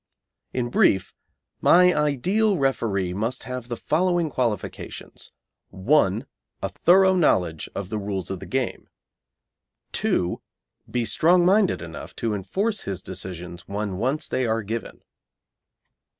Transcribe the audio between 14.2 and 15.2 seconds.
they are given.